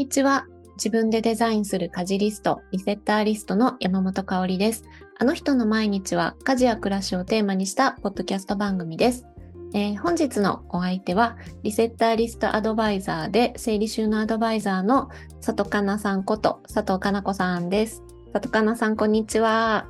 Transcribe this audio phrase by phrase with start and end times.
[0.00, 0.46] にちは。
[0.76, 4.84] 自分でデザインする家事リスト、リセッターリストの山本香里です。
[5.18, 9.26] あの人の毎日は家事や暮らしをテーマにしたポッドキャスト番組です。
[9.74, 15.10] えー、本日のお相手は、リセッターリストアドバイザーで整理収納アドバイザーの
[15.44, 18.02] 佐藤かなさんこと佐藤かな子さんです。
[18.32, 19.86] 佐藤かなさん、こんにちは。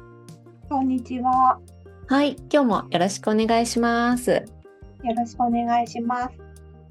[0.68, 1.60] こんにちは。
[2.08, 4.32] はい、今日もよろしくお願いします。
[4.32, 4.42] よ
[5.16, 6.39] ろしくお願いします。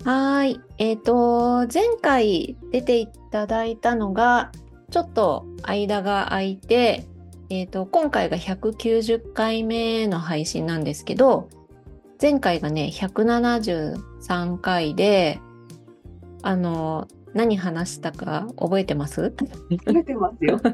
[0.06, 0.62] はい。
[0.78, 4.52] えっ、ー、と、前回出ていただいたのが、
[4.92, 7.06] ちょっと間が空いて、
[7.50, 11.50] えっ、ー、と、今回が190回目の配信なんですけど、
[12.22, 15.40] 前回がね、173回で、
[16.44, 19.32] あの、何話したか覚えてます？
[19.32, 20.60] 覚えてますよ。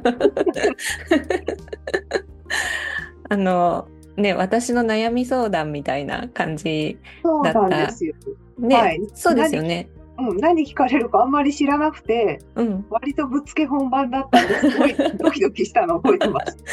[3.28, 3.88] あの、
[4.18, 7.54] ね、私の悩み相談みたいな感じだった。
[7.54, 8.16] そうなんですよ。
[8.58, 9.90] ね、はい、そうですよね。
[10.18, 16.58] うん、何聞かれるかあんまり知らなくて、うん、割とぶっつけ本番だったんですごいドキドキしたの覚えてます。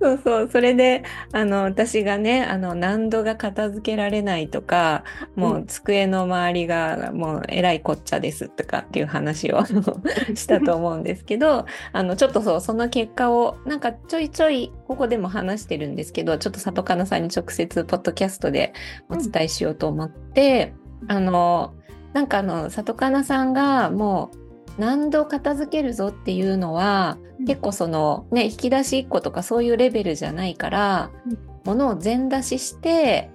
[0.00, 0.48] そうそう。
[0.50, 5.04] それであの私がねあの難度が片付けられないとか
[5.34, 9.64] もう机の周りがもうえらいこっちゃですとかっていう話を
[10.34, 18.72] したと思うんですけどあのちょっとそうその結果をなんかちょいちょいここでも話してるんですけどちょっと里かなさんに直接ポッドキャストで
[19.08, 21.74] お伝えしようと思って、うん、あの
[22.12, 24.47] なんかあの里かなさんがもう
[24.78, 33.30] 何度片付けるぞっていうのは、うん、結構そのね引き出し1個とかそういうレベルじゃないから、うん、物を全出しして、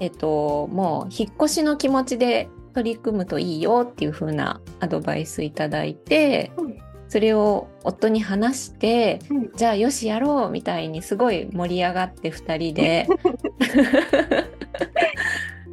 [0.00, 9.20] えっともう引っ越しの気持ちで取り組むといいよっていう風なアドバイスいただいて、うん、それを夫に話して、
[9.56, 13.06] じゃあよしやろうみたいにすごい盛り上がって2人で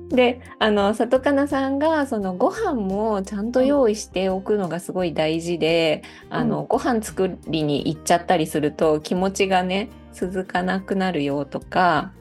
[0.10, 12.12] であの里かなさんがそのご飯もちゃんと用意しておくのがすごい大事で、うん、あのご飯作りに行っちゃったりすると気持ちがね続かなくなるよとか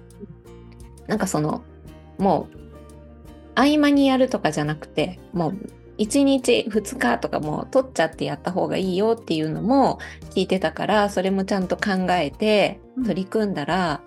[1.07, 1.63] なんかその
[2.19, 2.59] もう
[3.55, 5.59] 合間にやるとかじゃなくてもう
[5.99, 9.99] 1日2日とかも取っちゃってやった方がいいよっていうのも
[10.31, 14.01] 聞いてたからそれもちゃんと考えて取り組んだら、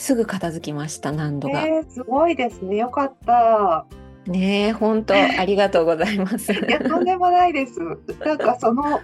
[0.00, 2.76] すぐ片付きました何度が、えー、すごいですね。
[2.76, 3.86] よかった。
[4.26, 6.52] ね本当ありがとうございます。
[6.52, 7.80] いやとんでもないです。
[8.24, 9.00] なんかその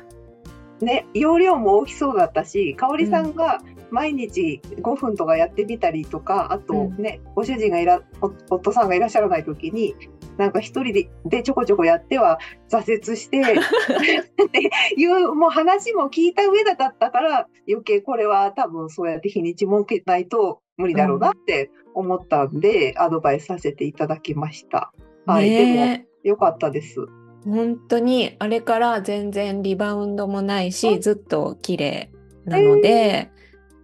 [0.81, 8.03] ね容量も大きそうだったし香織さんが毎日5分とかやってみたりとか、あとね、うん、ご主人がいら
[8.51, 9.95] 夫さんがいらっしゃらない時に
[10.37, 24.93] なんか一人ででちょこちょこやっては挫折して っていうもう話も聞いた上だったから余計これは多分そうやって日にち設けないと無理だろうなって思ったんで、うん、アドバイスさせていただきました。
[25.25, 27.07] はい、でも良かったです。
[27.45, 32.11] 本当にあれから全然リバウンドもないしずっと綺麗
[32.45, 33.31] なので、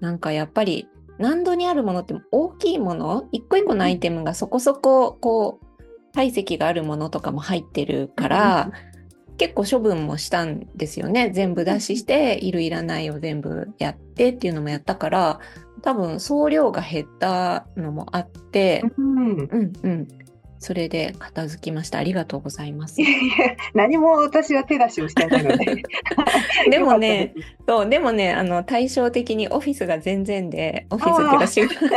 [0.01, 0.89] なんかやっぱり
[1.19, 8.73] 難度にあるものって大きいもの一個一個のアイテムがそこそここう体積があるものとかも入ってるから、
[9.39, 11.31] 結構処分もしたんですよね。
[11.31, 15.41] 全部出ししているいらないを全部やってっていうのもやったから
[15.83, 20.09] 多分総量が減ったのもあって、うん、うんうん
[20.63, 21.99] それで片付きました。
[21.99, 23.03] ありがとうございます。
[23.03, 25.83] いやいや何も私は手出しをしてないので。
[26.71, 27.35] でもね、
[27.67, 31.97] そうでもね、あの対照的にオフィスが全然で、オフィスっていうか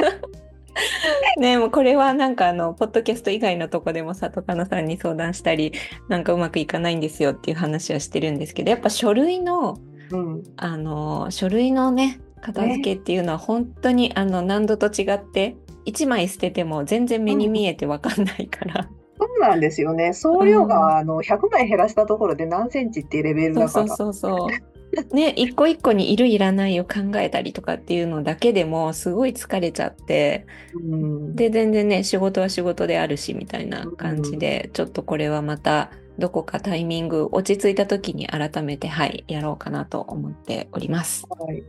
[1.37, 5.73] ねもうこれはなんかあのポッドキャスト以外のとこでも里かなさんに相談したり
[6.09, 9.77] なんかうまくいかないんですよっていう話はしてるんですけどやっぱ書類の、
[10.11, 18.89] うん、あの書類のね片付けっていうのは本当に、ね、あの何度と違って1枚捨てても全然目に見えて分かんないから。
[19.17, 20.13] そうなんですよね。
[20.13, 23.87] 総量が、あの100枚減らしたところで何センチっていうレベルだから。
[23.87, 24.75] そうそうそう
[25.11, 41.25] ね、一個一個にいるいらないを考えたりとかっていうのだけでもすごい疲れちゃって、うん、で全然ね仕事は仕事であるしみたいな感じで、うん、ちょっとこれはまたどこかタイミング落ち着いた時に改めてはいやろうかなと思っております。
[41.29, 41.63] はい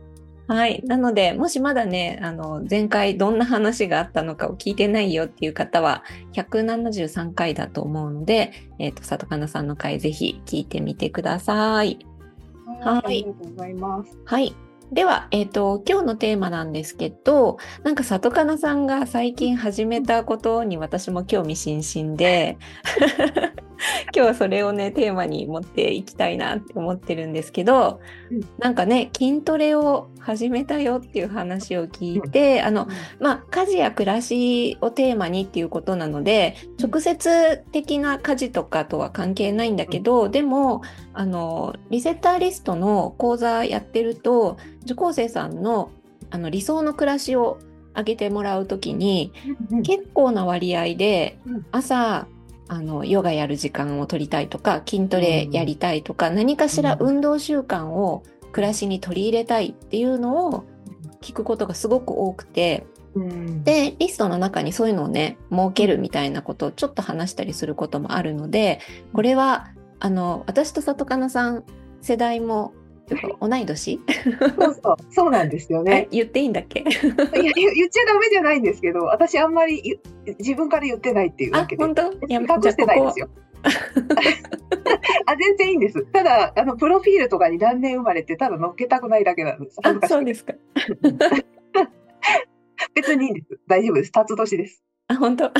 [0.47, 0.81] はい。
[0.85, 6.03] なので、もしまだね、あの、前回どんな話があったのかを聞いてないよっていう方は、
[6.33, 11.99] 173回だと思うので、えっ、ー、と、里かなさんの回ぜひ聞いてみてください。
[12.81, 13.03] はい。
[13.05, 14.17] ありがとうございます。
[14.23, 14.55] はい。
[14.93, 22.57] では、えっ、ー、と、今日のテーマなんですけど、なんか里かなさんが最近始めたことに私も興味津々で、
[24.15, 27.99] 今日はそれをねテーマに持っていきたいなって思ってるんですけど、
[28.31, 28.41] うん。
[28.59, 32.87] なんかね筋トレを始めたよっていう話を聞いて、あの
[33.19, 40.81] まあ家事や暮らしをテーマにっていうことなので直接的な家事とかとは関係ないんだけど、でも
[41.13, 45.91] あのリセッターリストの講座やってると受講生さんの
[46.29, 47.57] あの理想の暮らしを
[47.95, 49.31] 上げてもらうときに
[49.71, 49.81] うん。
[49.83, 51.65] 結構な割合でうん。
[51.71, 52.27] 朝
[52.67, 57.07] あのヨガやる時間を取りたいとか筋トレやりたいとか、何かしらうん。
[57.17, 60.65] 運動習慣を暮らしに取り入れたいっていうのを
[61.21, 62.85] 聞くことがすごく多くて
[63.15, 63.63] うん。
[63.63, 68.79] でリストの中にそういうのをね設けるみたいなことをちょっと話したりすることもあるので
[69.13, 69.67] これは
[69.99, 71.63] あの私と里かなさん
[72.01, 72.73] 世代も
[73.07, 73.99] てか同い年？
[74.57, 76.07] そうそう、そうなんですよえね。
[76.11, 76.81] 言っていいんだっけ？
[76.81, 77.03] いや言
[77.73, 79.95] 言っちゃダメじゃないんですけど、私あんまり言
[80.39, 81.83] 自分から言ってないっていうあだけで。
[81.83, 82.11] 本当？
[82.11, 83.29] いや隠してないですよ。
[85.25, 86.05] あ、全然いいんです。
[86.11, 89.77] ただ、あの、プロフィールとかに何年生まれってただ載っけたくないだけなんです。
[89.83, 90.53] あそうですか
[92.93, 93.47] 別にいいんです。
[93.67, 94.11] 大丈夫です。
[94.11, 94.83] 辰年です。
[95.07, 95.51] あ本当？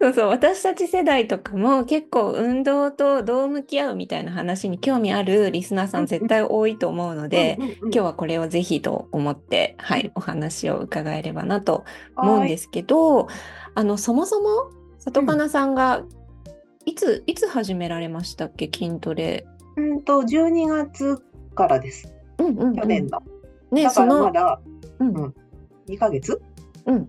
[0.00, 11.84] そうそう私たち世代とかも結構運動とどう向き合うみたいな話に興味あるリスナーさん絶対多いと思うので、うんうんうん今日はこれをぜひと思って、はい、お話を伺えればなと
[12.16, 13.28] 思うんはですけど
[13.74, 16.02] あのそもそも里かなさんが
[16.84, 18.70] いつ、いつ始められましたっけ？
[18.72, 19.46] 筋トレ。
[19.76, 21.22] いうんと、12月
[21.54, 22.12] からです。
[22.38, 22.74] うんうんうん。
[22.76, 23.22] 去年の。
[23.70, 24.60] ねだからまだ
[24.98, 25.08] うん。
[25.08, 25.34] うん。
[25.86, 26.40] 2ヶ月？
[26.86, 27.08] うん、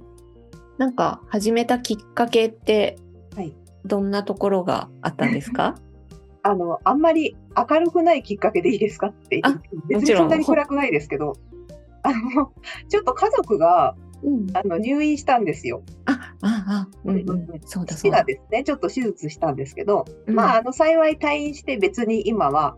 [0.80, 2.98] なんか始めたきっかけって、
[3.36, 3.54] はい。
[3.86, 5.76] どんなところがあったんですか？
[6.42, 7.36] あの、あんまり
[7.70, 9.08] 明るくないきっかけでいいですか？
[9.08, 9.60] ってあ
[9.90, 11.34] 別にそんなに暗くないですけど、
[12.04, 12.52] あの、
[12.88, 15.82] ちょっと家族が、うん、あの、入院したんですよ。
[16.06, 18.24] あああ、うんうん、そうだそうだ。
[18.24, 20.36] ですね、ちょっと手術したんですけど、うん。
[20.36, 22.78] まあ、あの、幸い退院して別に今は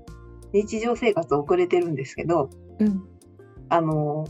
[0.54, 2.50] 日常生活を送れてるんですけど、
[2.80, 3.04] うん。
[3.69, 4.25] あの、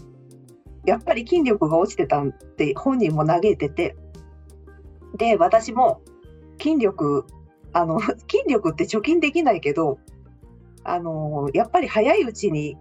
[0.86, 3.96] やっぱり筋力が落ちてたんって本人も嘆いてて、
[5.18, 6.02] で、私も
[6.60, 7.26] 筋力、
[7.74, 10.00] あの、 筋力って貯金できないけど、
[10.84, 12.78] あの、やっぱり早いうちに、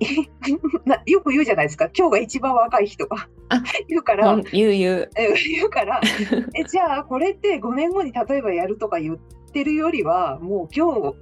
[0.84, 3.28] なよく言うじゃないですか、今日が一番若い日とか。
[3.50, 5.10] あ言うから、うん言う言う。
[5.16, 6.00] え言うから、
[6.54, 9.18] えじゃあこれって5年後に例えばやるとか言っ
[9.52, 11.14] てるよりはもう今日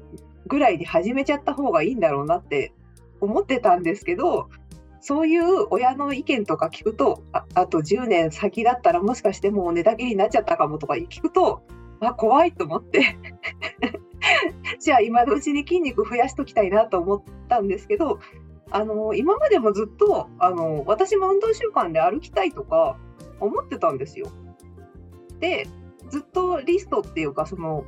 [0.47, 2.73] ぐらいに始めちゃった方がいいんだろうなって
[3.21, 4.49] 思ってたんですけど
[5.07, 11.63] そういう親の意見とか聞くとああと10年先だったらもしかしてもう寝たきりになっちゃったかもとか聞くと
[12.01, 13.17] あ怖いと思って
[14.81, 18.19] じゃあ今のうちに筋肉増やしときたいなと思ったんですけど
[18.73, 22.97] あの今までもずっとあの私も運動習慣で歩きたいとか
[23.39, 24.27] 思ってたんですよ。
[25.39, 25.69] で
[26.11, 27.85] ずっとリストっていうかその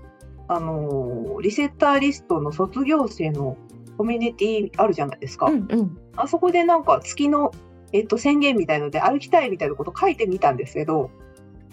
[0.46, 3.56] あのリセッターリストの卒業生の
[3.98, 5.46] コミュニティあるじゃないですか。
[5.46, 7.52] うんうんあそこでなんか月の、
[7.92, 11.12] えっと、宣言みたいので歩きたいみたいなこと書いてみたんですけど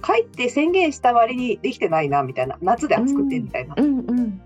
[0.06, 3.74] 書いて宣言した割にできてないなみたいな夏で暑くてみたいな。
[3.76, 4.42] うんうん。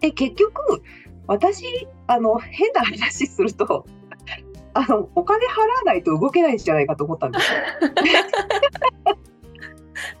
[0.00, 0.82] で結局
[1.26, 1.64] 私
[2.06, 3.86] あの変な話すると
[4.74, 7.58] あのお金払わないと動けないんじゃないかと思ったんですよ。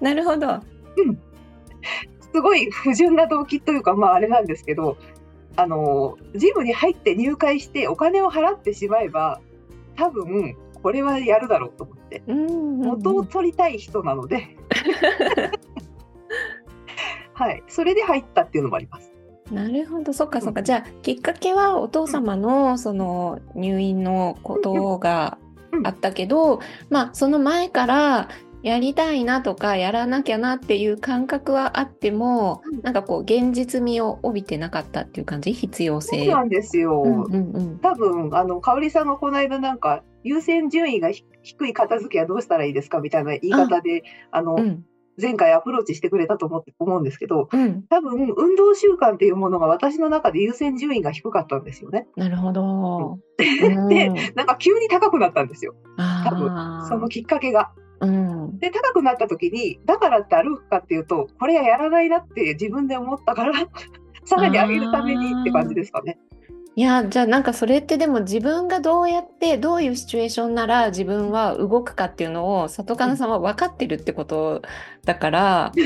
[0.00, 0.60] なるほど。
[2.32, 4.96] すごい不純な動機というかまああれなんですけど
[5.56, 9.40] あのジムに入って入会してお金を払ってしまえば
[9.96, 12.22] 多分これはやるだろうと思って。
[12.26, 12.80] うんうんうん。
[12.80, 14.54] 元を取りたい人なので。
[17.32, 17.62] はい。
[17.68, 19.10] それで入ったっていうのもあります。
[19.50, 20.60] なるほど、そっかそっか。
[20.60, 20.64] うん。
[20.64, 25.38] じゃあ、きっかけはお父様のその入院のことが
[25.84, 28.28] あったけど、まあ、その前から
[28.64, 36.24] やりたいなとか、やらなきゃなっていう感覚はあってもうん、なんかこう、現実味を帯びてなかったっていう感じ、必要性。
[36.24, 37.78] そうなんですよ、うんうんうん。
[37.80, 44.84] 多分あの香織さんがこの間なんか優先順位がひ低い片付けはどうしたらいいですかみたいな言い方であの、うん
[45.20, 52.08] 前回アプローチしてくれたと思って思うんですけどうん、多分運動習慣っていうものが私の中で優先順位が低かったんですよね。
[52.16, 53.20] なるほど。
[53.38, 57.70] でうんなんか急に高くなったんですよあーそのきっかけが。
[58.04, 63.52] うん、で高くなった時にだからって歩くかっていうとこれはやらないなって自分で思ったから
[64.24, 66.18] さらに上げるためにって感じですかね。
[66.76, 74.60] いやじゃあなんかそれってでも自分がどうやってどういうシチュエーションなら自分は動くかっていうのを里かなさんは分かってるってこと
[75.04, 75.72] だから、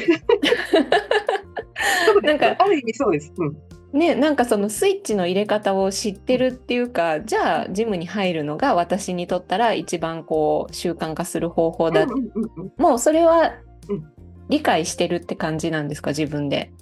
[2.23, 3.35] なんかある意味そうです。
[3.37, 13.55] うんねなんかそのスイッチの入れ方を知ってるっていうかじゃあジムに入るのが私にとったら一番こう習慣化する方法だ、うんうんうんうんもうそれは
[13.89, 14.13] うん
[14.51, 16.73] 理解してるって感じなんですか自分で？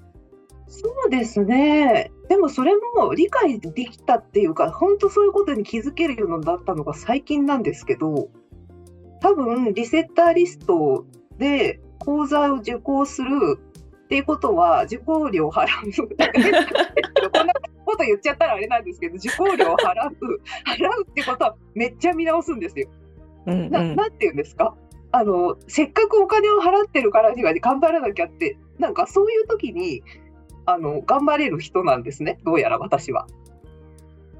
[0.69, 2.13] そうですね。
[2.29, 8.29] でもそれも理解できたっていうか、本当そういうことに気づけるようになったのが最近なんですけど、
[9.21, 11.07] 多分リセッターリスト
[11.39, 13.59] で講座を受講する
[14.07, 15.69] っていうことは受講料を払う。
[17.33, 17.53] こんな
[17.85, 22.89] こと言っちゃったらあれなんですけど、受講料を払う、払うってことはめっちゃ見直すんですよ。
[23.47, 24.75] うんうんななんて言うんですか？
[25.13, 30.03] あのせっかくお金を払ってるからには頑張らなきゃってなんかそういう時に
[30.67, 33.27] あの頑張れる人なんですねどうやら私は。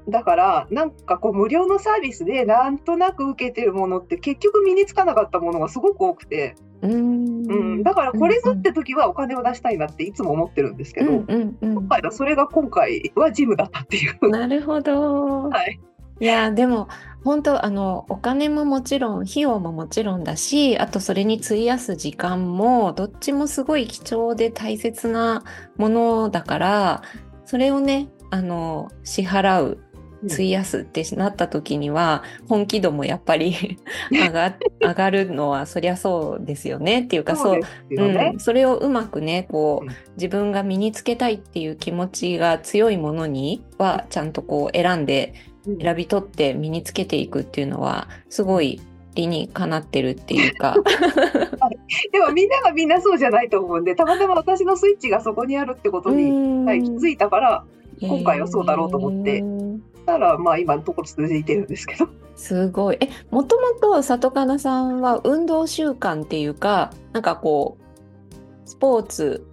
[0.09, 14.29] だからなんかこう無料のサービスでなんとなく受けてるものって結局身につかなかったものがすごく多くて、うーんうん、だからこれぞって時はお金を出したいなっていつも思ってるんですけど、うんうんうん今回はそれが今回はジムだったっていう。
[14.29, 15.49] なるほど。
[15.49, 15.79] はい
[16.19, 16.87] いやでも
[17.23, 25.43] 本当あのお金ももちろん費用ももちろんだしあとそれに費やす時間もどっちもすごい貴重で大切な
[25.77, 27.01] ものだから
[27.45, 29.86] それをねあの支払ううん
[30.25, 33.77] 費やすってなった時には本気度もやっぱり
[34.11, 38.31] 上が上がるのはそりゃそうですよねっていうかそうですよね。
[38.33, 39.93] うん、それをうまくねこう、うん。
[40.15, 45.33] 自分が身につけたいっていう気持ちが強いものにはちゃんとこう選んで
[45.67, 45.77] うん。
[45.79, 48.81] 選び取って身につけていくっていうのはすごい
[49.13, 50.75] 理にかなってるっていうか。
[52.11, 57.63] でもみんながみんなそうじゃないと思うんでたまたま私のスイッチがそこにあるってことに、はい、気づいたから
[58.01, 59.66] 今回はそうだろうと思ってへー
[60.05, 62.07] たらまあ今のところ続いてるんですけど。
[62.35, 62.97] すごい。
[62.99, 69.45] えもともと里かなさんは運動習慣っていうかなんかこうスポーツ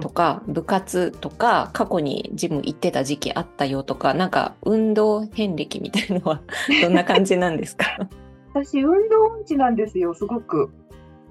[0.00, 6.40] とか部活とか過去にジム行ってた時期あったよとかなんか運動遍歴みたいのは
[6.82, 7.84] どんな感じなんですか？
[8.54, 10.70] 私運動音痴なんですよすごく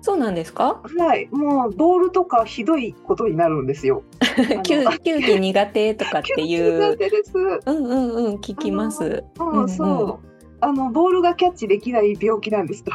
[0.01, 0.81] そうなんですか？
[0.97, 1.27] はい。
[1.31, 4.03] もうボールとかひどいことになるんですよ。
[4.37, 6.91] の球球技苦手とかっていう。
[6.91, 7.33] 苦手です。
[7.35, 9.23] うんうんうん聞きます。
[9.39, 10.27] うん、そう。
[10.61, 12.83] あのボールがキャッチできない病気なんです。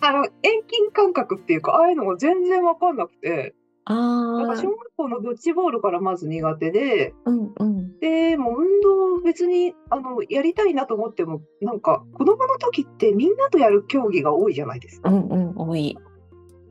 [0.00, 3.54] あの遠近感覚っていうかああいうのが全然わかんなくて
[3.86, 15.10] だからああ小学校のドッジボールからまず苦手でうんうんでもう運動別にあのやりたいなと思ってもなんか子供の時ってみんなとやる競技が多いじゃないですか。
[15.10, 15.98] うんうん多い。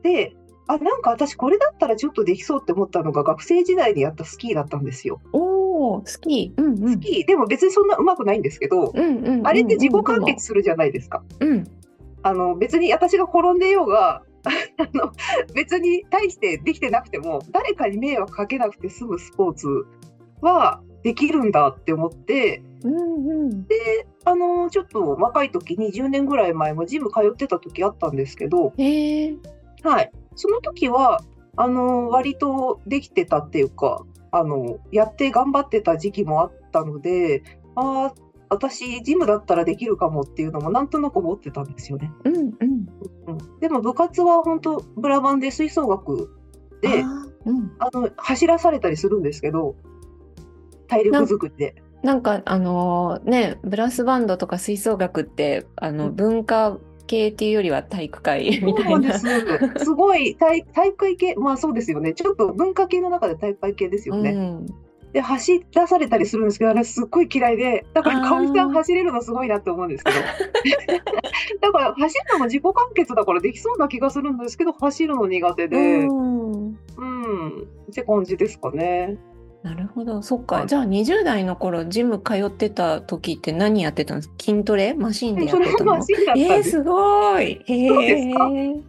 [0.02, 0.34] で
[0.66, 5.20] あなんか私これだったらちょっとできそうって思ったのが学生時代にやったスキーだったんですよ。
[5.32, 6.60] おおスキー。
[6.60, 11.22] うんうんスキーでも別にそんな上手くないんですけど、うんうんうんうんあれって自己完結するじゃないですか。
[11.40, 11.64] うん
[12.22, 15.12] あの別に私が転んでようがあの
[15.54, 19.68] 別に大してできてなくても誰かに迷惑かけなくて済むスポーツ
[20.40, 23.66] はできるんだって思ってうんうん。
[23.66, 28.72] であのちょっと若い時20年ぐらい前もジム通ってた時あったんですけど、
[29.82, 31.20] はい、その時は
[31.56, 37.42] あの割とできてたっていうかあのやって頑張ってた時期もあったので
[37.76, 38.12] あー
[38.54, 42.10] 私ジムだったらできるかもっていうのもなんとなく思ってたんですよね。
[42.24, 42.52] うんうん
[43.26, 46.30] うん、でも部活は本当ブラバンで吹奏楽
[46.80, 49.76] であーうんあの走らされたりするんですけど
[50.88, 51.74] 体力作りで。
[52.02, 59.26] なんかあのーねブラスバンドとか吹奏楽ってあのうん文化系っていうよりは体育会みたいなす。
[59.84, 62.14] すごい体体育会系、まあそうですよね。
[62.14, 64.30] ちょっと文化系の中で体育会系ですよね。
[64.30, 64.83] うん
[65.14, 70.16] で、走らされたりするんですけど、あれすっごい嫌いで、だからあーかおりさん走れるのすごいなって思うんですけど。
[71.62, 79.16] だから走るのも自己完結だからできそうな気がするんですけど、走るの苦手で、うん、うんって感じですかね。
[79.62, 80.56] なるほど、そっか。
[80.56, 84.34] はいじゃあ20代の頃ジム通ってた時って何やってたんですか？
[84.40, 84.94] 筋トレ？
[84.94, 85.92] マシンでやそれってたの？
[85.92, 86.70] も マシンだったんえー、です。
[86.70, 87.64] すごい。
[87.68, 88.34] え。
[88.36, 88.84] はい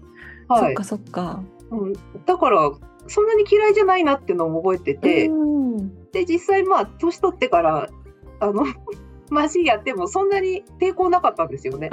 [0.47, 1.43] そっかそっか。
[1.69, 1.93] うん。
[2.25, 2.71] だから、
[3.07, 5.54] そんなに嫌いじゃないなっていうのも覚えてて、うん
[6.11, 7.89] で、実際まあ、年取ってから、
[8.39, 8.63] あの、
[9.29, 11.89] マシンやってもそんなに抵抗なかったんですよね。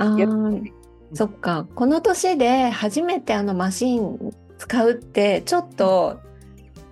[1.14, 1.66] そっか。
[1.74, 6.20] この年で初めてあのマシン使うってちょっと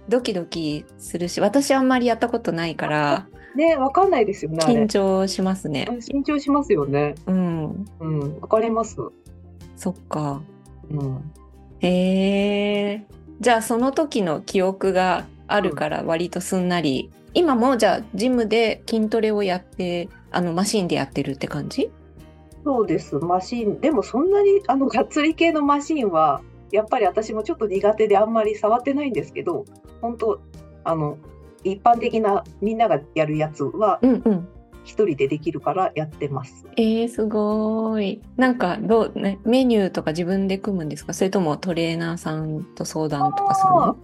[0.09, 4.59] ドキドキするし、私あんまりやったことないからね、わかんないですよね。
[4.65, 5.87] 緊張しますね。
[5.91, 7.15] 緊張しますよね。
[7.27, 7.87] うん。
[8.01, 8.97] うん、わかります。
[9.77, 10.41] そっか。
[10.91, 11.33] うん。
[11.81, 13.07] へえ。
[13.41, 21.91] じゃあその時の記憶があるから割とすんなり、今もじゃあジムで筋トレをやってあのマシンでやってるって感じ？
[22.65, 23.17] そうです。
[23.17, 29.65] マシン、でもそんなに、あの、がっつり系のマシンは、やっぱり私もちょっと苦手であんまり触ってないんですけど、
[30.03, 30.41] 本当
[30.85, 31.17] あの、
[31.65, 34.49] 一般的なみんながやるやつはうんうん。
[34.83, 36.65] 一人でできるからやってます。
[36.77, 38.23] えー、すごい。
[38.37, 41.13] なんかどうねメニューとか自分で組むんですか？
[41.13, 43.97] それともトレーナーさんと相談とかするの？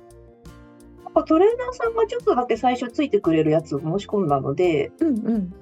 [1.17, 5.55] かトレーナーさんがちょっとだけ最初ついてくれるやつを申し込んだので、うんうん。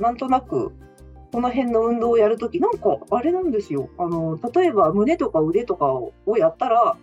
[0.00, 0.72] なんとなく、
[1.32, 3.88] この辺の運動をやるとき、なんかあれなんですよ。
[3.98, 6.96] あの、例えば胸とか腕とかをやったら、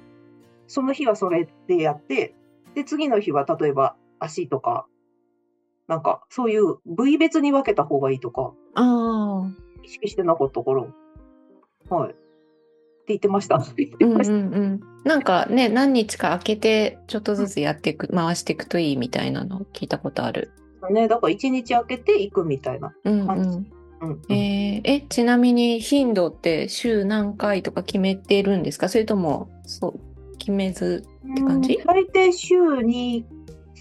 [0.67, 2.36] その日はそれでやって、
[2.75, 4.86] で、次の日は例えば足とか、
[5.88, 9.51] なんかそういう部位別に分けた方がいいとか、ああ。
[9.83, 10.86] 意識してなかったから、
[11.89, 12.15] はい。
[13.03, 13.55] って言ってました。
[14.00, 14.17] うんう。
[14.17, 14.79] んうん。
[15.03, 20.51] なんかね、何日か空けて、ちょっとずつやっていく、回していくといいみたいなのを聞いたことある。
[20.89, 23.57] ね、だから一日空けていくみたいなうん感じ。
[24.01, 24.10] うん。
[24.12, 24.22] うん。
[24.33, 28.88] えーえ、ちなみに頻度って週何回とか決めてるんですか？
[28.88, 31.05] それとも、そう、決めず。
[31.36, 31.75] て感じ？
[31.75, 33.25] うん大抵週に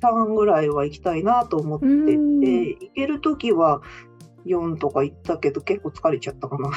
[0.01, 3.83] 3ぐらいは行きたいなと思ってて、うん行けるときは
[4.47, 6.71] 4とか行ったけど結構疲れちゃったかな。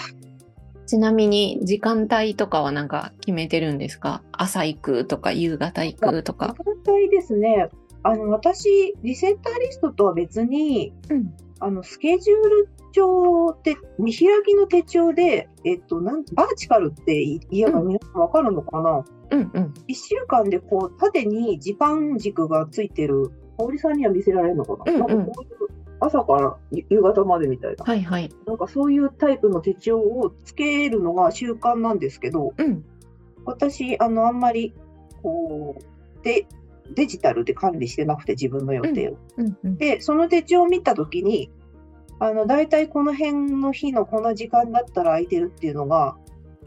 [0.95, 4.23] ちなみに時間帯とかはなんか決めてるんですか？
[4.31, 6.55] 朝行くとか夕方行くとか。
[6.57, 7.67] 時間帯ですね。
[8.03, 11.33] あの、私、リセッターリストとは別に、うん。
[11.59, 19.73] あの、スケジュール帳って、見開きの手帳で、えっと、なんバーチカルって言えばうん皆さんわかるのかな、うんうん。
[19.87, 25.64] 一週間でこう縦に時間軸がついてる、香織さんには見せられるのかな,、うんうんなんかこういう
[25.99, 28.29] 朝から夕方までみたいな、はいはい。
[28.45, 32.83] なんかそういうタイプの手帳をつけるのが習慣なんですけど、うん。
[33.45, 34.73] 私、あの、あんまり、
[35.21, 36.47] こう、で、
[36.93, 39.17] デジタルで管理してなくて自分の予定を。
[39.37, 39.77] うんうん。
[39.77, 41.51] で、その手帳を見たときに、
[42.19, 46.17] あの、大体この辺の日のこの時間だったら空いてるっていうのが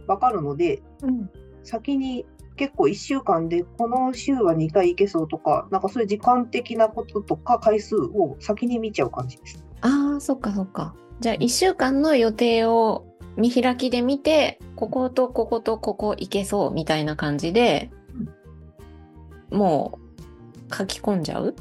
[0.07, 1.31] わかるので、うん
[1.65, 2.25] 先に
[2.59, 9.65] 結構1週間でこの週は2回行けそうとか、なんかそういう時間的なこととか回数を先に見ちゃう感じです。
[9.81, 10.95] ああ、そっかそっか。
[11.21, 17.91] じゃあ1週間の予定を見開きで見て、こことこことここ行けそうみたいな感じで、
[19.51, 19.99] も
[20.71, 21.55] う書き込んじゃう？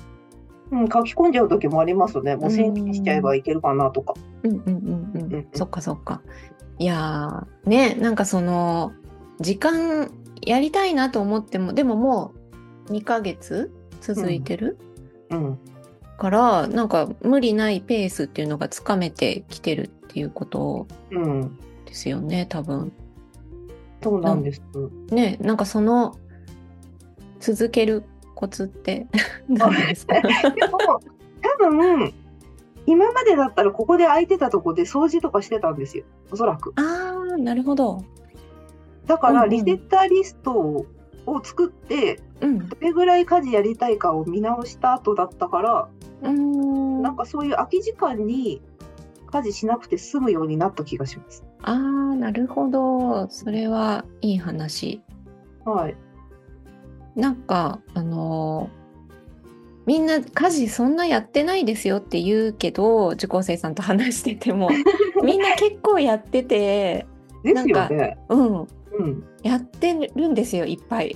[0.71, 2.35] うん、書き込んじゃう時もありますね。
[2.35, 4.15] もう宣言しちゃえばいけるかなとか。
[4.43, 5.47] うんうんうんううんん。
[5.53, 6.21] そっかそっか。
[6.79, 8.91] いやー、ね、なんかその、
[9.39, 12.33] 時間やりたいなと思っても、でもも
[12.89, 13.71] う2ヶ月
[14.01, 14.77] 続いてる、
[15.29, 15.59] うん。
[16.17, 21.57] から、なんか無理ないペースっていうのがつかめてきてるっていうことうん。
[21.85, 22.91] ですよね、多分。
[24.03, 24.61] そうなんです。
[25.11, 26.15] ね、なんかその
[27.39, 28.03] 続ける
[28.35, 29.07] コツって
[29.49, 30.15] 何ですか？
[30.21, 31.01] でも、
[31.59, 32.13] 多分、
[32.85, 36.03] 今までだったらここで空いてたとこで掃除とかしてたんですよ。
[36.31, 36.73] おそらく。
[36.77, 38.03] ああ、なるほど。
[39.07, 40.85] だから、リセッターリストを
[41.43, 42.69] 作って、うん。
[42.69, 45.89] どれぐらい家事やりたいかを見直した後だったから、
[46.21, 47.01] うーん。
[47.01, 48.61] なんかそういう空き時間に
[49.31, 51.43] 家事しなくて済むようになった気がします。
[51.63, 51.75] ああ、
[52.15, 53.27] なるほど。
[53.29, 55.01] それはいい話。
[55.65, 55.95] はい。
[57.15, 58.87] なんか、あのー
[59.87, 64.69] みんな家事そんなやってないですよって言うけど、受講生さんと話してても、
[65.23, 67.07] みんな結構やってて、
[67.41, 68.17] ですよね。
[68.27, 68.67] うん、うん。
[69.43, 71.15] やってるんですよ、いっぱい。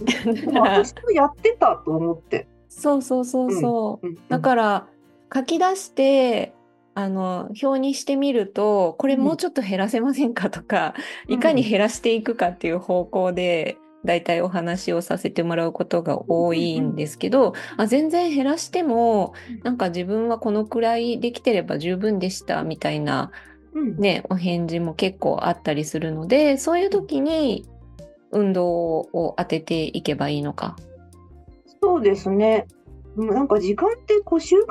[0.53, 2.47] 私もやってたと思って。
[2.69, 4.07] そうそうそうそう。
[4.07, 4.17] うん。
[4.29, 4.87] だから
[5.33, 6.53] 書き出して
[6.93, 10.93] あの表にしてみるとこれもうちょっと減らせませんかとか、
[11.27, 11.35] うん。
[11.35, 23.50] いかに減らしていくかっていう方向でだいたいお話をさせてもらうことが多いんですけど、あ全然減らしてもなんか自分はこのくらいできてれば十分でしたみたいなうん。
[23.73, 27.65] ねお返事も結構あったりするのでそういう時に
[28.31, 30.75] 運動を当てていけばいいのか。
[31.81, 32.67] そうですね。
[33.17, 34.67] うんなんか時間ってこう習慣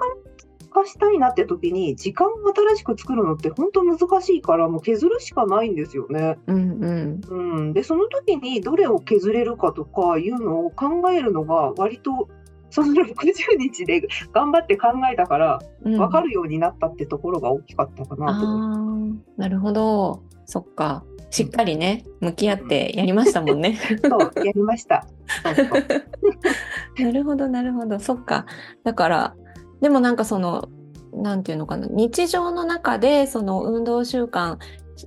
[0.71, 6.39] 化したいなって時に時間を新しく作るのって本当難しいからもう削るしかないんですよね。
[6.47, 12.29] うんうんうん、でその時にどれを削れるかとかいうのを考えるのが割と
[12.71, 14.03] その60日で
[14.33, 18.79] 頑張って考えたからうん、分かるようになったってところが大きかったかなと思います。
[18.79, 20.23] ああ、なるほど。
[20.47, 21.05] そっか。
[21.31, 23.79] しっかりね、向き合ってやりましたもんね。
[24.05, 25.07] そうやりました。
[26.99, 27.99] なるほど、なるほど。
[28.01, 28.47] そっか。
[28.85, 29.37] だから、
[29.81, 30.69] でもなんかその、
[31.13, 34.59] なんていうのかな、日常の中で、その運動習慣、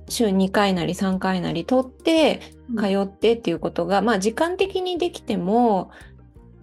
[0.08, 2.40] 週2回なり3回なりとって、
[2.78, 5.90] 通ってっていうことが、まあ時間的にできても、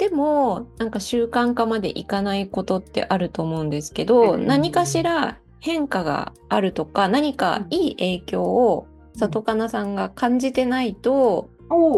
[0.02, 11.52] でも、なんか習慣化までいかないことってあると思うんですけど、うん何かしら変化があるとか、何かいい影響を里かなさんが感じてないと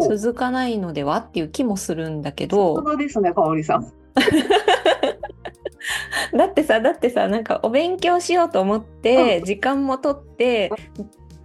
[0.06, 3.90] 続かないのではっていう気もするんだけすど、がですね、かおりさん。
[6.36, 10.70] だってさ、だってさ、なんかお勉強しようと思って、時間も取って、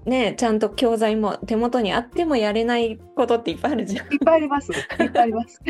[0.10, 4.13] ねちゃんと教材も手元にあってもやれないことっていっぱいあるじゃん。
[4.13, 4.72] いっぱいあります。
[4.74, 5.62] いっぱいあります。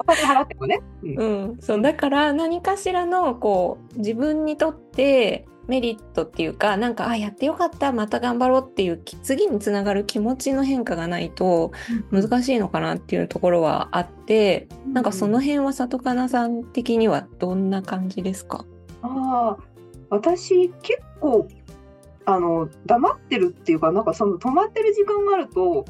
[0.00, 0.80] お金払ってもね。
[1.02, 1.24] うんう
[1.54, 11.72] ん、そうだから何かしらのこう自分にとってメリットっていうかなんかあやってよかったまた頑張ろうっていうき次につながる気持ちの変化がないと
[12.10, 18.66] 難しいのかなっていうところはあってなんかその辺は里かなさん的にはどんな感じですか？
[19.00, 19.64] ああ、
[20.10, 21.48] 私結構
[22.26, 25.84] あの黙ってるっていうかなんかその止まってる時間があると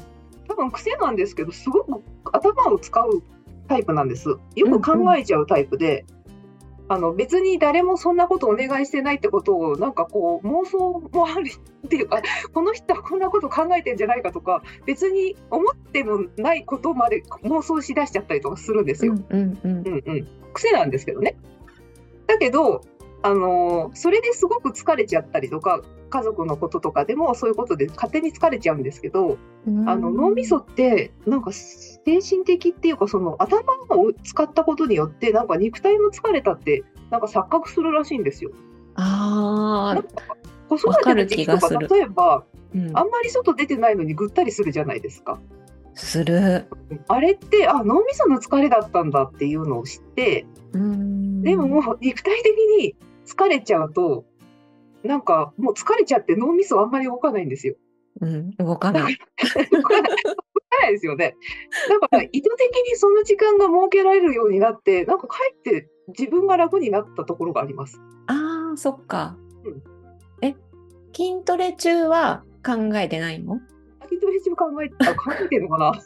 [0.47, 3.23] 多分癖なんですけどすごく頭を使う
[3.67, 4.29] タイプなんです。
[4.29, 6.05] よく考えちゃうタイプで。
[6.87, 12.21] あの別に誰もそんなことお願いしてないってことをなんかこう妄想もあるっていうか
[12.53, 19.13] この人はこんなこと考えてんじゃないかとか別に思ってもないことまで妄想しだしちゃったりとかするんですよ。
[19.13, 21.37] うんうんうんうんうん、癖なんですけどね。
[22.27, 22.81] だけど、
[23.25, 38.51] あのーそれですごく疲れちゃったりとか家族のこととかでもそういうことで勝手に疲れちゃうんですけど、あの脳みそってなんか精神的っていうかその頭を使ったことによってなんか肉体も疲れたってなんか錯覚するらしいんですよ。
[38.95, 39.99] あ
[40.69, 45.39] 子育ての時期とか例えばー、うんあんまり外出てないのにぐったりするじゃないですか。
[45.95, 46.67] する。
[47.07, 54.25] あれってあ脳みその疲れだったんだっていうのを知ってうんでももう肉体的に疲れちゃうと、
[55.03, 57.75] なんかもう疲れちゃって脳みそあんまり動かないんですよ。
[58.21, 59.17] うん、動かない。
[59.71, 60.01] 動か
[60.81, 61.35] ないですよね。
[61.89, 67.99] だから意図的にその時間が設けられるようになって、なんかかえって自分が楽になったところがあります。
[68.27, 69.37] ああ、そっか。
[69.65, 69.83] うん
[70.41, 70.55] え、
[71.13, 73.59] 筋トレ中は考えてないの？
[74.09, 75.91] 筋トレ中考えあ考えてるのかな？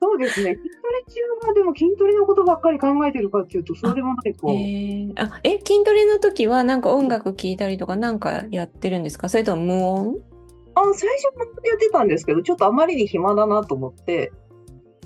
[0.00, 0.54] そうですね。
[0.56, 1.04] 筋トレ
[1.42, 4.48] 中はでも筋トレのことばっかり考えてるかっていうと、そうでもないと。
[4.48, 9.28] えー、あえ筋トレの時はなんか音楽聴いたりとかなんかやってるんですか？
[9.28, 10.16] それとも無音？
[10.74, 14.32] あ最初もやってたんですけど、ちょっとあまりに暇だなと思って、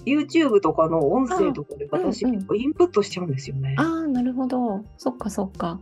[0.07, 3.74] YouTube とかの音声とかで私、あうんうんインプットしちゃうんですよね。
[3.78, 5.80] ああなるほどそっかそっか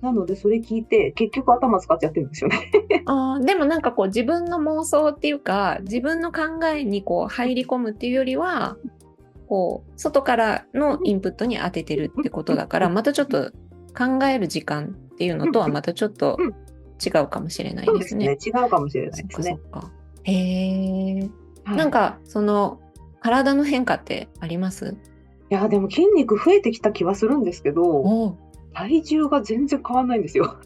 [0.00, 2.70] なので、それ聞いて、結局頭使っちゃってるんですよね。
[3.06, 8.76] あーでもなんかこう自分の妄想っていうか自分の考えにこう入り込むっていうよりは
[9.48, 13.50] こう外からのインプットに当ててるってことだからまたちょっと
[13.96, 16.54] 考える時間っていうのとはまたちょっとうん
[17.04, 18.26] 違うかもしれないでねそうですすね。。
[18.26, 19.58] 違うかもしれないですね。
[20.24, 21.30] へえ。
[21.64, 22.80] はいなんかその
[23.20, 24.96] 体の変化ってあります？
[25.50, 28.36] いや、でも筋肉増えてきた気はするんですけど、お
[28.74, 30.56] 体重が全然変わんないんですよ。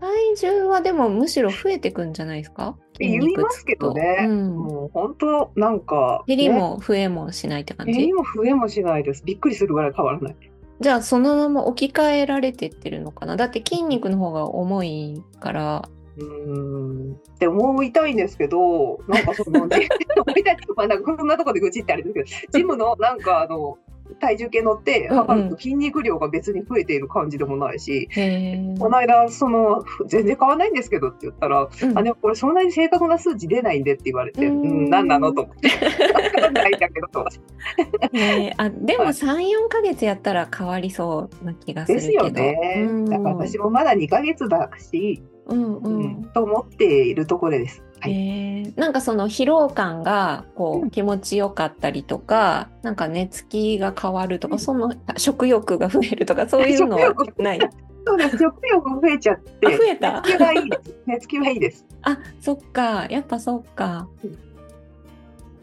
[0.00, 2.76] 体重はでもむしろ増えてくんじゃないですか？
[2.98, 4.56] 言いますけどねうん。
[4.56, 7.92] もう本当、なんか、減りねも増えもしないって感じ？
[7.92, 8.12] 減り。
[8.12, 9.22] も増えもしないです。
[9.24, 10.36] びっくりするぐらい変わらない。
[10.80, 13.36] じゃあそのまま置き換えられてってるのかな？
[13.36, 15.88] だって筋肉の方が重いから。
[16.18, 19.86] うーんって思いたいんですけど、なんかそのね、
[20.26, 23.76] 思いたいっていうか、なんかこんなとこで愚痴ってあれですけど、ジムのなんかあの、
[24.20, 28.74] 体重計乗ってうんうん測ると筋肉量が別に増えている感じでもないし、へえ。
[28.78, 35.68] この間、その、全然変わらないんですけどって言ったら、うんあ、でもこれそんなに正確な数値出ないんでって言われて、ううんん、何なのと思って。
[35.68, 38.16] わかんないんだけどと思って。
[38.16, 42.26] ねえあでもはい3、4ヶ月やったら変わりそうな気がすでするけど。
[42.26, 42.86] よね。
[42.88, 47.82] うんだから私もまだ2ヶ月だし、うんううんん、と思っているところです。
[48.00, 48.12] はい。
[48.12, 57.60] へえなんかその疲労感がこううん気持ちよかったりとか、なんか寝つきが変わるとか、うんその食欲が増えるとかそういうのはない。
[58.06, 58.38] そうです。
[58.38, 59.66] 食欲増えちゃって。
[59.66, 60.22] あ増えた？
[60.22, 60.94] 寝つきがいいです。
[61.06, 61.86] 寝つきはいいです。
[62.02, 64.08] あそっかやっぱそっか。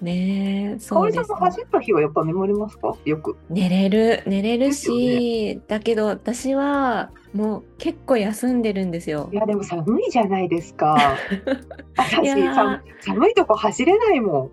[0.01, 2.93] ねえ香そうです、織さんも走った日はやっぱ眠れますか？
[3.05, 3.37] よく。
[3.49, 9.35] 寝れる寝れるし、だけど私はもう結構休んでるんですよい。
[9.35, 11.17] や、でも寒いじゃないですか。
[11.97, 14.51] 私寒、寒いとこ走れないもん。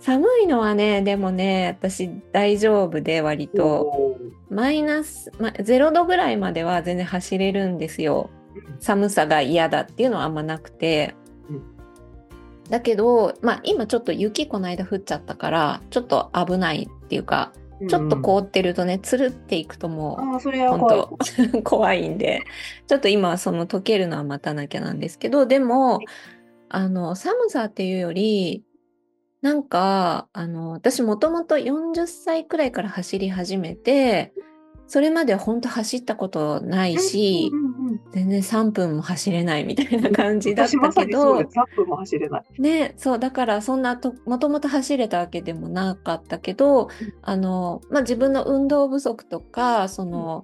[0.00, 4.18] 寒いのはねでもね私大丈夫で割と
[4.50, 8.30] マイナス、ま、0度ぐらいまでは全然走れるんですよ。
[8.80, 11.14] 寒さが嫌だっていうのはあんまなくて。
[11.48, 11.62] うん
[12.70, 17.52] だけど、まあ今ちょっと雪この間降っちゃったから、ちょっと危ないっていうか、
[17.88, 20.34] ちょっと凍ってるとね、つるっていくともうん。
[20.34, 21.00] ああ、それはう、怖い。
[21.00, 21.18] 本
[21.52, 22.42] 当怖いんで、
[22.86, 26.00] ちょっと今はその溶けるのは待たなきゃなんですけど、でも、
[26.68, 28.64] あの、寒さっていうより、
[29.42, 34.32] なんか、あの、私もともと40歳くらいから走り始めて、
[34.86, 37.72] それまでは本当走ったことないし、うんうんうん
[38.12, 41.58] 全然3分も走れないみたいな感じだったけどです。
[41.58, 42.44] 3分も走れない。
[42.60, 46.88] ねそうだからそんなともともと走れたわけでもなかったけど
[47.22, 50.42] あの、まあ、自分の運動不足とかその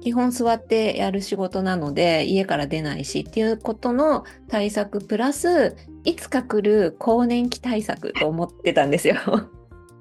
[0.00, 9.16] 基本座ってやる仕事なので家から出ないしっていうことの対策プラスいつか来る更年期対策と思ってたんですよ。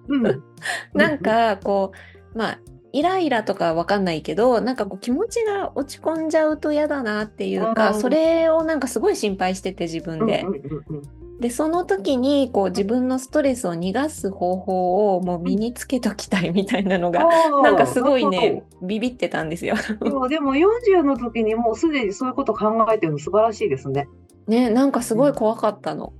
[0.07, 0.23] うん。
[0.93, 1.91] なんかこ
[2.33, 2.59] うまあ
[2.91, 10.47] イライラとかわかんないけどなんかこう気持ちが落ち込んじゃうと嫌だなっていうかそれをなんかすごい心配してて自分でうん。
[10.47, 11.01] うんうんうん
[11.39, 17.25] でその時にこう自分のストレスを逃がす方法をもう身につけときたいみたいなのが
[17.63, 19.75] なんかすごいねビビってたんですよ。
[20.03, 24.09] でもでも40の時にもうすでにそういうこと考えてるの素晴らしいですね。
[24.47, 26.11] ねなんかすごい怖かったの。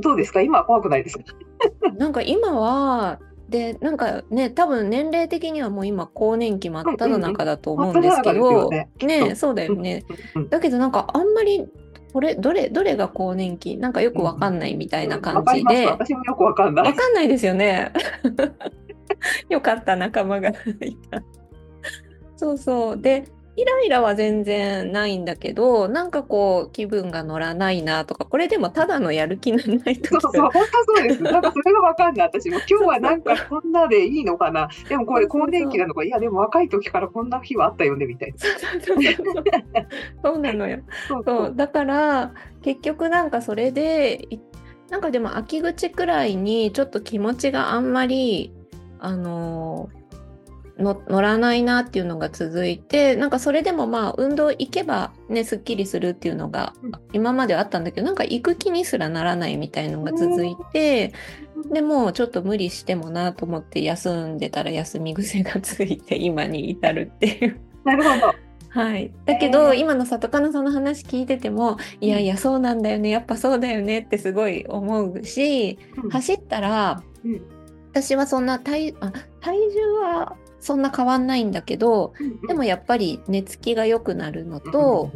[0.00, 0.40] どうですか？
[0.40, 1.24] 今は怖くないですか？
[1.98, 3.18] なんか今は
[3.54, 10.04] でなんかね多分年齢的にはもう今更年期真っ只中だと思うんですけどねきっとそうだよね。
[10.34, 11.64] うんうんだけどなんかあんまり
[12.12, 13.76] これどれどれが更年期？
[13.76, 15.86] なんかよくわかんないみたいな感じで。
[15.86, 16.86] 私もよくわかんない。
[16.86, 17.92] わかんないですよね。
[19.48, 21.22] よかった仲間がいた。
[22.34, 23.00] そうそう。
[23.00, 23.24] で、
[23.56, 30.60] イライラは全然ないんだけど、なんかこう気分が乗らないなとか、これでもただのやる気のない時そうそう、本当
[30.96, 31.22] そうです。
[31.22, 32.26] なんかそれがわかんない。
[32.26, 34.68] 私も 今日はなんかこんなでいいのかな。
[34.88, 36.04] でもこれ更年期なのか。
[36.04, 38.38] いやでも若い時からこんな日はあったよねみたいな。
[38.38, 39.44] そうそうそう
[40.22, 40.80] そうなのよ。
[41.08, 44.40] そうそうだから結局なんかそれでい
[44.90, 48.52] なんかでも秋口くらいにちょっと気持ちがあんまり
[48.98, 49.90] あの
[50.78, 56.92] の乗らないなっていうのが続いてなんかそれでもまあ運動行けばねすっきりするっていうのがうん。
[57.12, 61.12] 今まではあったんだけどなんか行く気にすらならないみたいのが続いて
[61.72, 67.60] でもうちょっと無理してもなと思って休んでたら休み癖がついて今に至るっていう。
[67.84, 68.34] なるほど。
[68.70, 69.80] はい、だけど、えー。
[69.80, 73.10] 今の里かなさんの話聞いててもいやいやそうなんだよね。
[73.10, 74.00] やっぱそうだよね。
[74.00, 76.10] ってすごい思うしうん。
[76.10, 77.42] 走ったらうん。
[77.92, 82.14] 私はそんな体あ体重はそんな変わんないんだけど
[82.48, 85.12] でもやっぱり寝つきが良くなるのと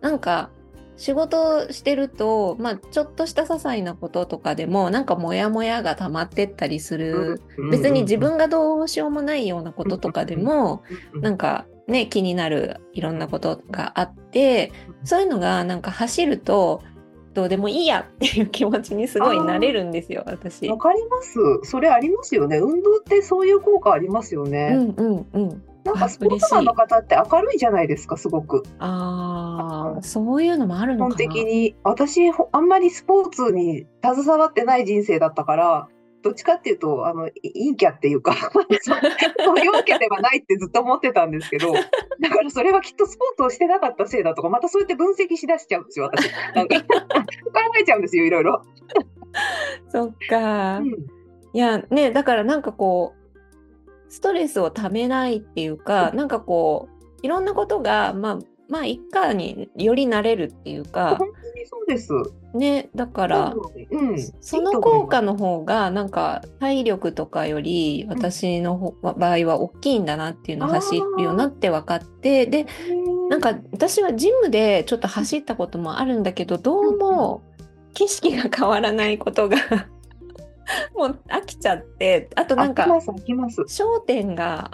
[0.00, 0.50] なんか
[0.96, 7.40] 仕事してると、まあ、ちょっとした些細なこととかでもなんかモヤモヤが溜まってったりする。
[7.70, 10.82] 別に自分がどうしようもないようなこととかでも
[11.14, 14.72] なんかね気になるいろんなことがあって
[15.04, 16.82] そういうのがなんか走ると
[17.34, 20.68] どうでもいいやっていう気持ちにすごいなれるんですよ私。
[20.68, 21.70] わかります。
[21.70, 22.58] それありますよね。
[22.58, 24.74] 運動ってそういう効果ありますようね。
[24.74, 25.62] んうんうん。
[25.84, 28.62] なんかスポーツマンの方って明るいじゃないですか、すごく。
[28.78, 31.30] ああそういうのもある基本のかな。
[31.32, 31.76] 的に。
[31.84, 35.88] 私、ほあんまりスポーツに携わってない人生だったから、
[36.22, 41.80] どっちかっていうと、あの、い陰キャっていうか、 そうそう陽キャではないってずっと思ってたんですけど、 だ
[42.30, 46.30] からそれはきっとスポーツをしてなかったせいだとか、またそうやって分析しだしちゃうんですよ、私。
[46.54, 46.86] なんか 考
[47.80, 48.62] えちゃうんですよ、いろいろ。
[49.88, 50.78] そっか。
[50.78, 51.18] うん
[51.54, 56.88] いやねだからなんかこうストレスをためないっていうか、なんかこ
[57.22, 62.12] ういろんなことがまあまあ一家によりなれるっていうか本当にそうです。
[62.54, 63.54] ねだから。
[63.90, 72.66] うん、その効果の方がなんか体力とかより私の方場合は大きいんだなっていうのを走るようになって分かってで
[73.30, 77.42] なんか私はジムでちょっと走ったこともあるんだけどどうも
[77.94, 79.56] 景色が変わらないことが
[80.94, 82.84] もう飽きちゃってあとなんか。
[82.84, 84.70] 焦点が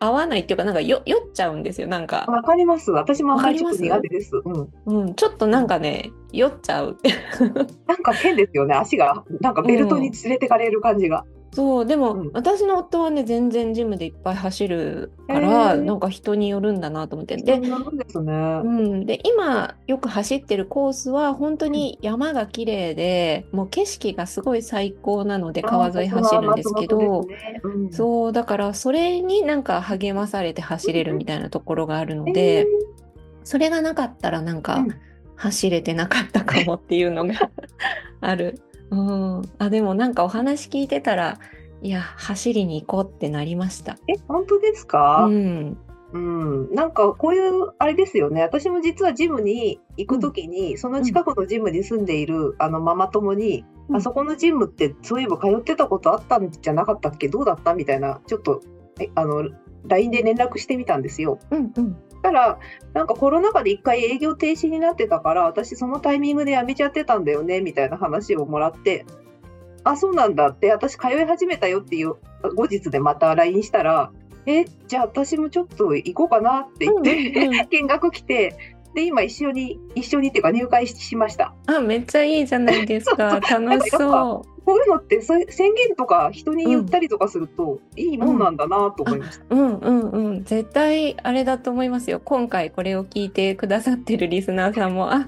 [0.00, 2.90] 合わないっていうかなんかよ酔っちゃうんですよなんか、わかります。
[2.90, 4.30] 私もあんまりちょっとわか苦手です。
[4.44, 4.68] うん。
[4.86, 6.96] うん、ちょっとなんかね酔っちゃう
[7.86, 8.74] なんか変ですよね。
[8.74, 11.24] 足が、なんかベルトに連れてかれる感じが。
[11.52, 12.30] そうでも、うん。
[12.34, 15.82] 私の夫はね全然ジムでいっぱい走るから、へー。
[15.82, 17.36] なんか人によるんだなと思って。
[17.36, 17.70] でね。
[17.70, 27.26] うん、で今よく走ってるコースは本当に山が綺麗でもう景色がすごい最高なので川沿い走るんですけど
[27.90, 32.66] そうだからそれになんか励まされて走れるみたいなところがあるのえで、
[33.44, 34.94] それがなかったらなんかうん。
[35.38, 37.34] 走れてなかったかもっていうのが
[38.20, 38.60] ある。
[38.90, 41.38] うん、あでもなんかお話聞いてたら
[41.82, 43.98] いや走りに行こうってなりました。
[44.08, 45.26] え、本当ですか？
[45.26, 45.76] う、ん、
[46.12, 48.42] うん、なんかこういうあれですよね。
[48.42, 53.96] 私も実はジムに行くときに、その近くのジムに住んでいるあのママ友に、うん。
[53.96, 57.28] あそこのジムってそういえば通ってたことあったんじゃなかったっけ？
[57.28, 57.74] どうだった？
[57.74, 58.60] みたいなちょっと
[59.00, 59.48] えあの
[59.86, 61.38] LINE で連絡してみたんですよ。
[61.50, 62.58] うん、うん、たら
[62.94, 69.06] なんかコロナ禍で一回営業停止になってたから私そのタイミングで辞めちゃってたんだよねみたいな話をもらって
[69.84, 72.14] あそうなんだって私通い始めたよっていう
[72.54, 74.12] 後日でまた LINE したら
[74.46, 81.54] えじゃあ私もちょっと行こうかなって言って、うんうん 見学来てで今一緒に一緒にっていうか入会しました。
[81.66, 83.40] あ、めっちゃいいじゃないですか。
[83.50, 89.44] 楽しそこういうのって宣言とか人に言ったりとかすると、いいもんなんだなと思いました。
[89.48, 89.56] う。
[89.56, 90.44] うんうんうん。
[90.44, 92.20] 絶対あれだと思いますよ。
[92.22, 95.26] 今回これを聞いてくださってるリスナーさんも、あ、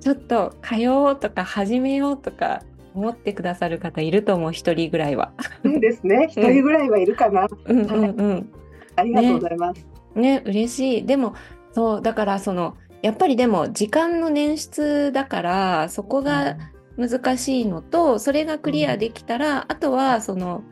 [0.00, 2.62] ちょっと通おうとか始めようとか
[2.94, 4.52] 思ってくださる方いると思う。
[4.52, 5.32] 一人ぐらいは。
[5.62, 6.26] そうですね。
[6.32, 7.46] 一人ぐらいはいるかな。
[7.66, 8.52] うんうんうん。
[8.96, 9.86] ありがとうございます。
[10.16, 11.06] ね、嬉しい。
[11.06, 11.34] でも、
[11.72, 16.56] そう、だからその、やっぱりでも時間の捻出だから、そこが
[16.96, 20.64] 難しいのと、それがクリアできたら、あとはその、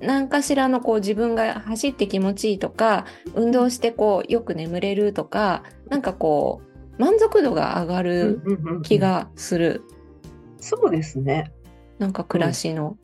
[0.00, 3.04] 何かしらのこう自分が走って気持ちいいとか、
[3.34, 6.62] 運動してこうよく眠れるとか、なんかこ
[6.98, 8.42] う、満足度が上がる
[8.82, 9.82] 気がする。
[10.58, 11.52] そうですね。
[11.98, 12.96] なんか暮らしの、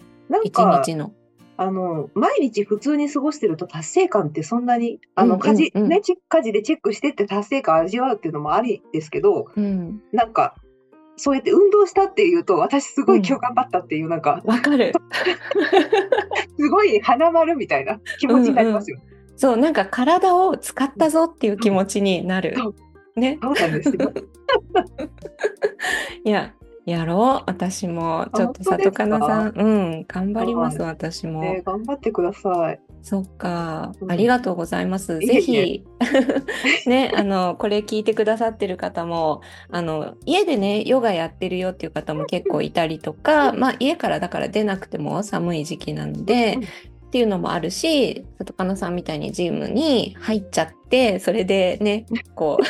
[0.42, 1.12] 一なんか日の。
[1.56, 10.02] あの毎日普通に過ごしてると達成感ってそんなにあのうんうんうん家事、ねチェ家事でチェックしてって達成感味わうっていうのもありですけどうん。
[10.12, 10.56] なんか
[11.16, 14.92] そうやって運動したっていうと私すごい今日頑張ったっていうなんかわかる。
[16.58, 18.98] すごい花丸みたいな気持ちになりますよ。
[19.36, 22.74] そう、なんか体を使ったぞっていう気持ちになるそ
[23.16, 23.20] う。
[23.20, 23.38] ね。
[23.42, 24.12] そうなんですよ。
[26.24, 26.54] いや、
[26.86, 27.44] やろう。
[27.46, 29.64] 私も、ちょっと里かなさん、う
[30.00, 31.40] ん、頑張ります、私も。
[31.40, 32.80] ね頑張ってください。
[33.02, 34.06] そっかう。
[34.06, 35.18] んありがとうございます。
[35.18, 35.84] ぜひ、
[36.86, 46.64] ね、あの、これ聞いてくださってる方も、あの、家でね、ヨガやってるよっていう方も結構いたりとか、まあ、家からだから出なくても寒い時期なので、うん
[47.14, 52.64] っていうのもあるし、里かなさんみたいにジムに入っちゃって、それでね、こう、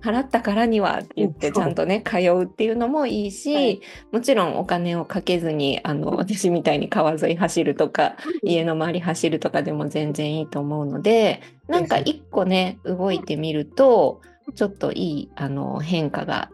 [0.00, 1.50] 払ったからにはって言ってう。
[1.50, 3.80] んちゃんとね、通うっていうのもいいし、はい。
[4.12, 14.20] もちろんお金をかけずに、あの、私みたいに川沿い走るとか、家の周り走るとかでも全然いいと思うので、なんか一個ね、動いてみると、
[14.54, 16.50] ちょっといい、あの、変化が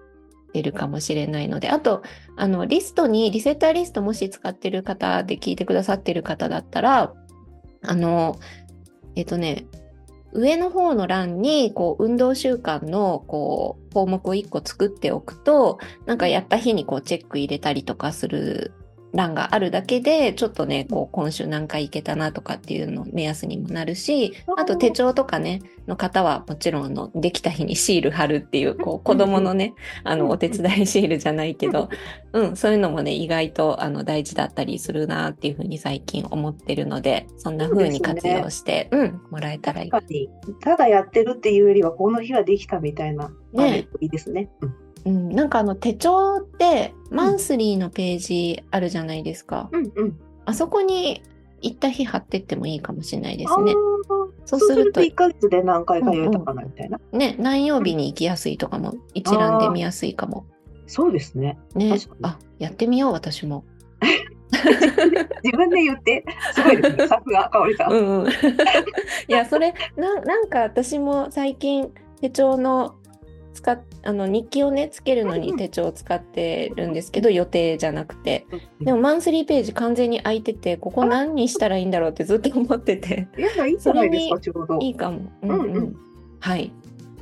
[0.52, 2.02] 出るかもしれないので、あと、
[2.36, 7.12] あの、リストに、リセッターリストもし使ってる方で聞いてくださってる方だったら、
[7.82, 8.38] あの、
[9.16, 9.66] えっとね、
[10.34, 18.72] 上の方の欄に、こう、運動習慣の、こう、項目を1個作っておくと、なんかやった日にこう、チェック入れたりとかする
[19.14, 31.88] 欄があるだけで、ちょっとね、こう、今週何回行けたなとかっていうの目安にもなるし、あと手帳とかね、の方はもちろん、あの、できた日にシール貼るっていう、こう、子供のね、あの、お手伝いシールじゃないけど、
[32.32, 39.90] うん、そういうのもね、意外と、あの、大事だったりするなっていうふうに最近思ってるので、そんな風に活用して、うん、もらえたらいい。
[40.60, 43.86] ただやってるっていうよりはこの日はできたみたいな、ね。
[44.00, 44.50] いいですね。
[44.60, 49.68] うんうん、なんかあの手帳ってマンスリーのページあるじゃないですか。
[49.72, 50.20] うんうん。
[50.46, 51.22] あそこに
[51.60, 53.72] 行った日貼ってってもいいかもしれないですあね。
[53.72, 53.94] ー
[54.44, 57.00] そうすると1ヶ月で何回通えたかなみたいな。
[57.12, 60.46] ね、何曜日に行きやすいとかも一覧で見やすいかも。
[60.86, 61.58] そうですね。
[61.74, 63.64] ねあ、やってみよう私も。
[65.42, 67.08] 自分で言って、すごいですね。
[67.08, 67.92] さすが、かおりさん。
[67.92, 68.28] うんうん。
[68.30, 68.32] い
[69.28, 71.90] や、それな、なんか私も最近
[72.20, 72.96] 手帳の
[73.54, 78.46] 使っあの日記をねつけるのに手帳を使ってるんですけど、予定じゃなくて。
[78.80, 83.28] でもマンスリーページ完全に空いててここ何にしたらいいんだろうってずっと思ってて。
[83.38, 84.78] いや、いいじゃないですか、ちょうど。
[84.80, 85.60] いいいかも、うんうん。
[85.60, 85.96] うんうん。
[86.40, 86.72] はい、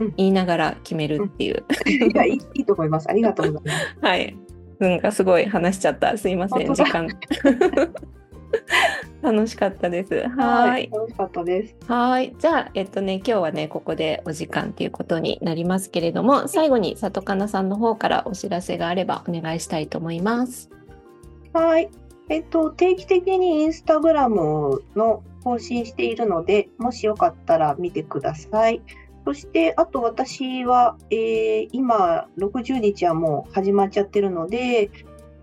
[0.01, 0.15] うん。
[0.17, 1.65] 言いながら決めるっていう、
[2.15, 3.09] や、いいいいと思います。
[3.09, 3.97] ありがとうございます。
[4.01, 4.37] はい。
[4.79, 6.19] なんかすごい話しちゃった。
[6.19, 7.09] すいません時間
[9.23, 11.77] 楽しかったですはーい楽しかったです。
[11.87, 12.35] はい。
[12.39, 20.71] じゃあ、えっとね、今日はね、ここでお時間ということになりますけれども、最後に里かなさんの方からお知らせがあればお願いしたいと思います。
[21.53, 21.89] はい。
[22.29, 28.81] えっと、定期的にインスタグラムの更新しているので、もしよかったら見てください。
[29.25, 34.91] そして、あと私は、えー今、60日はもう始まっちゃってるので、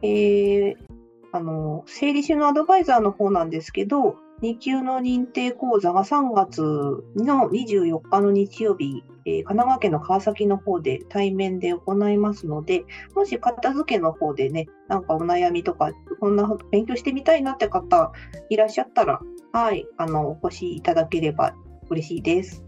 [0.02, 0.89] えー
[1.32, 12.84] あの、整理収納アドバイザーの方なんですけど、2級の認定講座が3月の24日の日曜日、えー神奈川県の川崎の方で対面で行いますので、
[13.16, 18.12] もし片付けの方でね、なんかお悩みとか、こんな勉強してみたいなって方
[18.50, 19.20] いらっしゃったら、
[19.52, 21.54] はい、あの、お越しいただければ
[21.90, 22.64] 嬉しいです。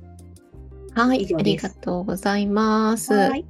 [0.93, 1.25] はい以。
[1.27, 3.13] 上ありがとうございます。
[3.13, 3.45] はい。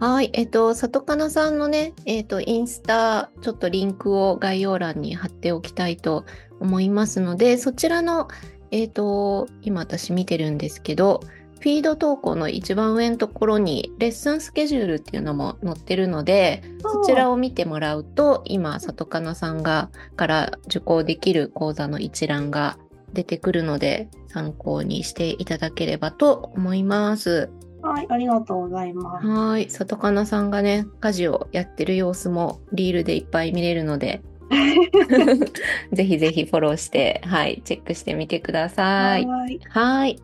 [0.00, 0.30] はい。
[0.32, 6.24] えっと、里かなさんのね、えっと、インスタ、ちょっとリンクを概要欄に貼っておきたいと
[6.60, 8.28] 思いますので、そちらの、
[8.70, 11.20] えっと、今私見てるんですけど、
[11.60, 22.76] フィード投稿の一番上のところにレッスンスケジュールっていうのも載ってるので、そちらを見てもらうと、今、里かなさんが、から受講できる講座の一覧が
[23.14, 27.48] 出てくるので、参考にしていただければと思います。
[27.84, 29.26] はい、ありがとうございます。
[29.26, 29.68] はい。
[29.68, 34.22] 里かなさんがね、家事をやってる様子もリールでいっぱい見れるので、
[35.92, 39.26] ぜひぜひフォローして、はい、チェックしてみてください。
[39.26, 39.60] はい。
[39.68, 40.18] はい。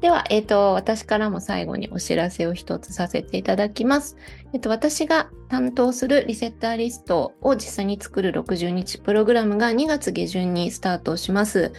[0.00, 4.16] では、えっ、と、私からも最後にお知らせを一つさせていただきます。
[4.52, 11.72] えっ、と、私が担当するリセッターリストを実際に作る60日プログラムが2月下旬にスタートします。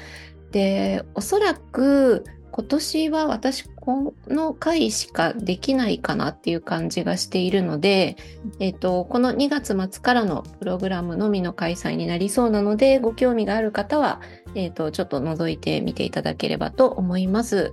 [0.52, 8.18] で、おそらく今年は私この回しかできないかなっていう感じがしているので、
[8.60, 14.20] えっ、と、この2月末からのプログラムのみの開催になりそうなので、ご興味がある方は、
[14.56, 17.72] えっ、と、ちょっと覗いてみていただければと思います。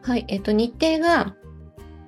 [0.00, 1.36] はい、えっ、と、日程が、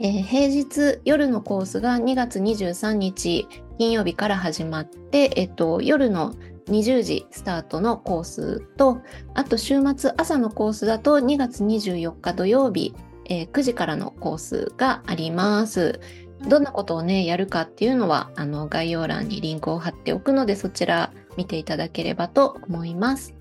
[0.00, 3.46] えー平日夜のコースが2月23日
[3.76, 6.34] 金曜日から始まって、えっ、と、夜の
[6.68, 9.02] 20時スタートのコースと、
[9.34, 12.94] あと週末朝のコースだと2月24日土曜日、
[13.26, 16.00] えー9時からのコースがあります。
[16.48, 23.34] どんなことをね、やるかっていうのは、あの、概要欄にリンクを貼っておくので、そちら見ていただければと思います。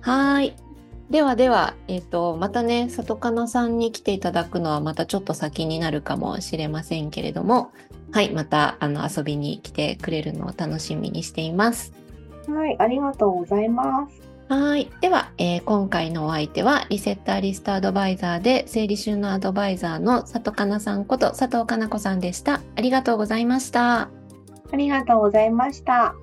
[0.00, 0.56] はい。
[1.10, 7.70] ではでは、えっ、と、またね、里かなさんに来ていただくのはまたちょっと先になるかもしれませんけれども、
[8.12, 11.92] はい、また、あの、遊びに来てくれるのを楽しみにしています。
[12.48, 14.33] はい、ありがとうございます。
[14.48, 14.90] はい。
[15.00, 22.60] では、えー今回のお相手は、リセッターリストアドバイザーで、整理収納アドバイザーの里かなさんこと佐藤かな子さんでした。
[22.76, 24.10] ありがとうございました。
[24.72, 26.14] ありがとうございました。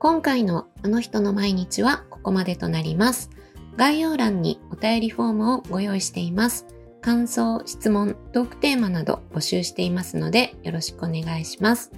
[0.00, 3.30] 今回のあの人の毎日はここまでとなります。
[3.76, 6.66] 概要欄にお便りフォームをご用意しています。
[7.00, 11.92] 感想、質問、トークテーマなど募集していますのでよろしくお願いします。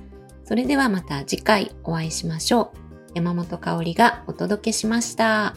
[0.51, 2.79] それではまた次回お会いしましょう。
[3.15, 5.55] 山本香里がお届けしました。